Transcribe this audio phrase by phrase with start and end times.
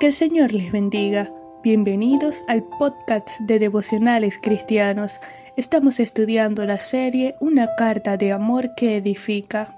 [0.00, 1.30] Que el Señor les bendiga.
[1.62, 5.20] Bienvenidos al podcast de devocionales cristianos.
[5.58, 9.76] Estamos estudiando la serie Una carta de amor que edifica.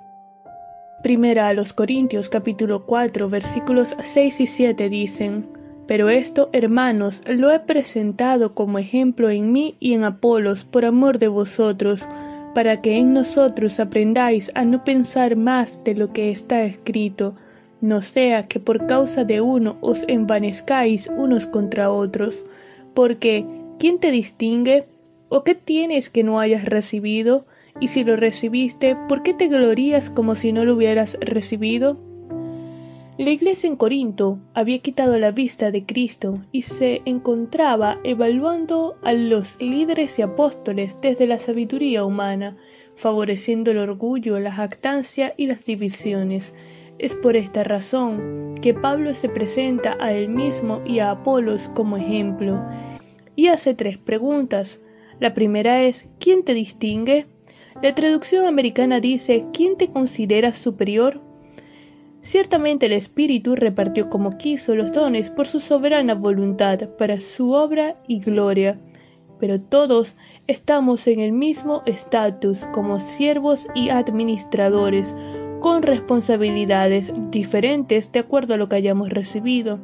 [1.02, 5.48] Primera a los Corintios capítulo 4 versículos 6 y 7 dicen,
[5.88, 11.18] Pero esto, hermanos, lo he presentado como ejemplo en mí y en Apolos por amor
[11.18, 12.07] de vosotros,
[12.54, 17.34] para que en nosotros aprendáis a no pensar más de lo que está escrito,
[17.82, 22.45] no sea que por causa de uno os envanezcáis unos contra otros,
[22.95, 23.45] porque
[23.78, 24.86] ¿quién te distingue?
[25.28, 27.45] ¿O qué tienes que no hayas recibido?
[27.80, 31.98] Y si lo recibiste, ¿por qué te glorías como si no lo hubieras recibido?
[33.18, 39.12] La iglesia en Corinto había quitado la vista de Cristo y se encontraba evaluando a
[39.12, 42.56] los líderes y apóstoles desde la sabiduría humana,
[42.95, 46.54] favoreciendo el orgullo, la jactancia y las divisiones,
[47.02, 51.96] es por esta razón que Pablo se presenta a él mismo y a Apolos como
[51.96, 52.65] ejemplo
[53.35, 54.80] y hace tres preguntas.
[55.18, 57.26] La primera es ¿quién te distingue?
[57.82, 61.21] La traducción americana dice ¿quién te considera superior?
[62.21, 67.97] Ciertamente el Espíritu repartió como quiso los dones por su soberana voluntad para su obra
[68.06, 68.78] y gloria,
[69.41, 70.15] pero todos
[70.47, 75.12] estamos en el mismo estatus como siervos y administradores,
[75.62, 79.78] con responsabilidades diferentes de acuerdo a lo que hayamos recibido,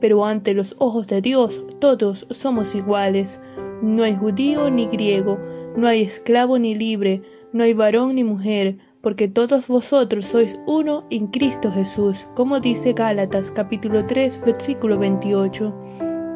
[0.00, 3.40] pero ante los ojos de Dios todos somos iguales.
[3.82, 5.40] No hay judío ni griego,
[5.76, 7.20] no hay esclavo ni libre,
[7.52, 12.92] no hay varón ni mujer, porque todos vosotros sois uno en Cristo Jesús, como dice
[12.92, 15.74] Gálatas capítulo 3 versículo 28.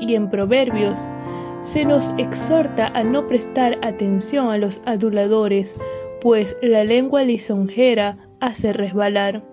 [0.01, 0.99] Y en Proverbios
[1.61, 5.77] se nos exhorta a no prestar atención a los aduladores,
[6.21, 9.45] pues la lengua lisonjera hace resbalar.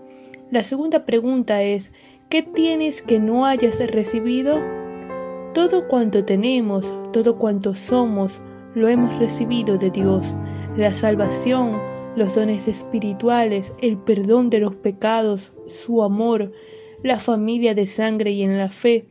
[0.52, 1.92] La segunda pregunta es,
[2.30, 4.60] ¿qué tienes que no hayas recibido?
[5.54, 8.34] Todo cuanto tenemos, todo cuanto somos,
[8.74, 10.38] lo hemos recibido de Dios.
[10.78, 11.80] La salvación,
[12.16, 16.52] los dones espirituales, el perdón de los pecados, su amor,
[17.04, 19.06] la familia de sangre y en la fe,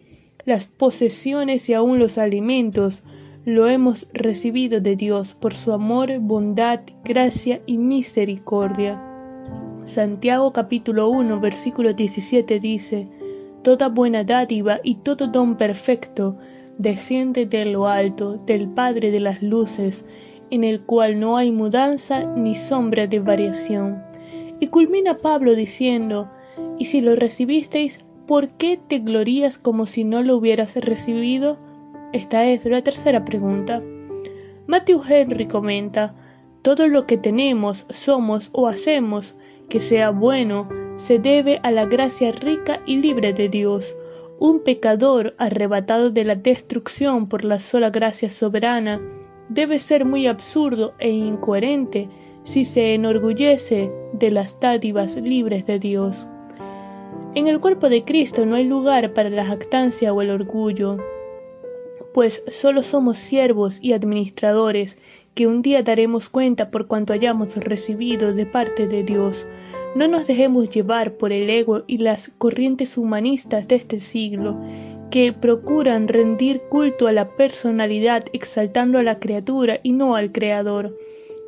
[0.44, 3.02] las posesiones y aun los alimentos,
[3.44, 9.13] lo hemos recibido de Dios por su amor, bondad, gracia y misericordia.
[9.86, 13.06] Santiago capítulo 1 versículo 17 dice,
[13.62, 16.38] Toda buena dádiva y todo don perfecto
[16.78, 20.06] desciende de lo alto, del Padre de las luces,
[20.50, 24.02] en el cual no hay mudanza ni sombra de variación.
[24.58, 26.30] Y culmina Pablo diciendo,
[26.78, 31.58] Y si lo recibisteis, ¿por qué te glorías como si no lo hubieras recibido?
[32.14, 33.82] Esta es la tercera pregunta.
[34.66, 36.14] Matthew Henry comenta,
[36.62, 39.34] Todo lo que tenemos, somos o hacemos,
[39.68, 43.96] que sea bueno, se debe a la gracia rica y libre de Dios.
[44.38, 49.00] Un pecador arrebatado de la destrucción por la sola gracia soberana
[49.48, 52.08] debe ser muy absurdo e incoherente
[52.44, 56.26] si se enorgullece de las dádivas libres de Dios.
[57.34, 60.98] En el cuerpo de Cristo no hay lugar para la jactancia o el orgullo,
[62.12, 64.98] pues solo somos siervos y administradores
[65.34, 69.46] que un día daremos cuenta por cuanto hayamos recibido de parte de Dios.
[69.96, 74.56] No nos dejemos llevar por el ego y las corrientes humanistas de este siglo,
[75.10, 80.96] que procuran rendir culto a la personalidad exaltando a la criatura y no al Creador.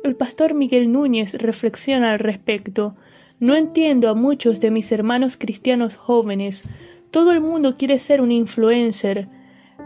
[0.03, 2.95] El pastor Miguel Núñez reflexiona al respecto.
[3.39, 6.63] No entiendo a muchos de mis hermanos cristianos jóvenes.
[7.11, 9.27] Todo el mundo quiere ser un influencer.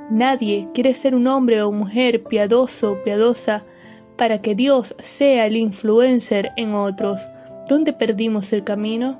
[0.09, 3.65] Nadie quiere ser un hombre o mujer piadoso o piadosa
[4.21, 7.19] para que Dios sea el influencer en otros.
[7.67, 9.19] ¿Dónde perdimos el camino?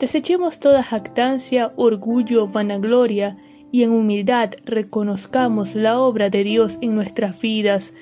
[0.00, 3.36] Desechemos toda jactancia, orgullo, vanagloria,
[3.70, 7.94] y en humildad reconozcamos la obra de Dios en nuestras vidas,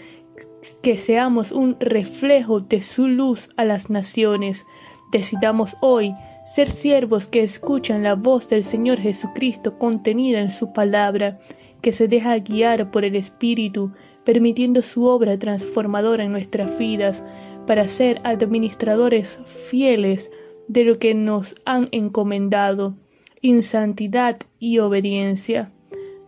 [0.81, 4.65] que seamos un reflejo de su luz a las naciones.
[5.13, 6.15] Decidamos hoy
[6.47, 11.39] ser siervos que escuchan la voz del Señor Jesucristo contenida en su palabra,
[11.81, 13.93] que se deja guiar por el Espíritu,
[14.25, 17.25] permitiendo su obra transformadora en nuestras vidas
[17.67, 20.31] para ser administradores fieles
[20.69, 22.95] de lo que nos han encomendado,
[23.43, 25.71] en santidad y obediencia.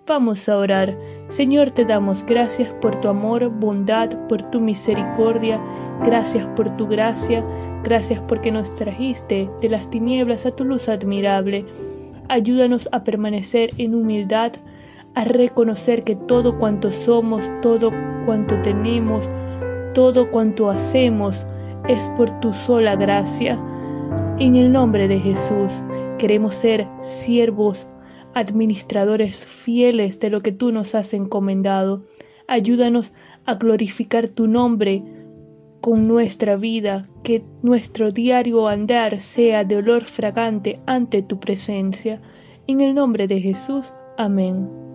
[0.07, 0.99] Vamos a orar.
[1.29, 5.61] Señor, te damos gracias por tu amor, bondad, por tu misericordia,
[6.05, 7.45] gracias por tu gracia,
[7.85, 11.65] gracias porque nos trajiste de las tinieblas a tu luz admirable.
[12.29, 14.53] Ayúdanos a permanecer en humildad,
[15.15, 17.91] a reconocer que todo cuanto somos, todo
[18.25, 19.29] cuanto tenemos,
[19.95, 21.45] todo cuanto hacemos
[21.89, 23.59] es por tu sola gracia.
[24.39, 25.71] En el nombre de Jesús
[26.19, 27.89] queremos ser siervos,
[28.35, 32.05] administradores fieles de lo que tú nos has encomendado.
[32.47, 33.13] Ayúdanos
[33.47, 35.03] a glorificar tu nombre
[35.81, 42.21] con nuestra vida, que nuestro diario andar sea de olor fragante ante tu presencia.
[42.67, 43.93] En el nombre de Jesús.
[44.17, 44.90] Amén.